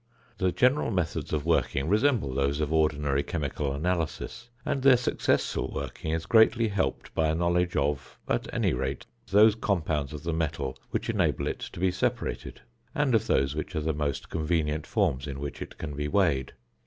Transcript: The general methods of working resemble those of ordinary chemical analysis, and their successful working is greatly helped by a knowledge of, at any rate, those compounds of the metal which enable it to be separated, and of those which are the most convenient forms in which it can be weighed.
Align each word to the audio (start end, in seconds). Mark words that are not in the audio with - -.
The 0.39 0.51
general 0.51 0.89
methods 0.89 1.31
of 1.31 1.45
working 1.45 1.87
resemble 1.87 2.33
those 2.33 2.59
of 2.59 2.73
ordinary 2.73 3.21
chemical 3.21 3.71
analysis, 3.71 4.49
and 4.65 4.81
their 4.81 4.97
successful 4.97 5.71
working 5.75 6.11
is 6.11 6.25
greatly 6.25 6.69
helped 6.69 7.13
by 7.13 7.27
a 7.27 7.35
knowledge 7.35 7.75
of, 7.75 8.17
at 8.27 8.51
any 8.51 8.73
rate, 8.73 9.05
those 9.29 9.53
compounds 9.53 10.11
of 10.11 10.23
the 10.23 10.33
metal 10.33 10.75
which 10.89 11.07
enable 11.07 11.45
it 11.45 11.59
to 11.59 11.79
be 11.79 11.91
separated, 11.91 12.61
and 12.95 13.13
of 13.13 13.27
those 13.27 13.53
which 13.55 13.75
are 13.75 13.81
the 13.81 13.93
most 13.93 14.27
convenient 14.31 14.87
forms 14.87 15.27
in 15.27 15.39
which 15.39 15.61
it 15.61 15.77
can 15.77 15.93
be 15.95 16.07
weighed. 16.07 16.53